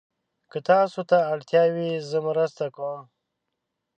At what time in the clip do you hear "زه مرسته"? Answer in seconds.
2.09-2.65